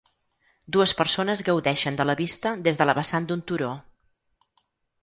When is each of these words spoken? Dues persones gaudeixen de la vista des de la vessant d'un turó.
Dues 0.77 0.93
persones 1.01 1.43
gaudeixen 1.49 2.01
de 2.01 2.09
la 2.11 2.17
vista 2.23 2.55
des 2.69 2.81
de 2.81 2.89
la 2.91 2.97
vessant 3.03 3.31
d'un 3.35 3.47
turó. 3.53 3.73